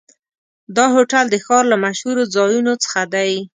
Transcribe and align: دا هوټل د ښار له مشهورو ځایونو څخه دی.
دا 0.75 0.85
هوټل 0.95 1.25
د 1.29 1.35
ښار 1.45 1.63
له 1.71 1.77
مشهورو 1.85 2.23
ځایونو 2.35 2.73
څخه 2.83 3.01
دی. 3.13 3.31